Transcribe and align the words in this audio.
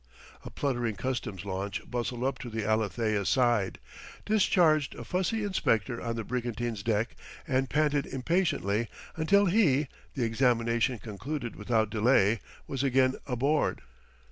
A 0.43 0.49
pluttering 0.49 0.95
customs 0.95 1.45
launch 1.45 1.79
bustled 1.87 2.23
up 2.23 2.39
to 2.39 2.49
the 2.49 2.65
Alethea's 2.65 3.29
side, 3.29 3.77
discharged 4.25 4.95
a 4.95 5.03
fussy 5.03 5.43
inspector 5.43 6.01
on 6.01 6.15
the 6.15 6.23
brigantine's 6.23 6.81
deck, 6.81 7.15
and 7.47 7.69
panted 7.69 8.07
impatiently 8.07 8.87
until 9.15 9.45
he, 9.45 9.89
the 10.15 10.23
examination 10.23 10.97
concluded 10.97 11.55
without 11.55 11.91
delay, 11.91 12.39
was 12.65 12.81
again 12.81 13.13
aboard. 13.27 13.81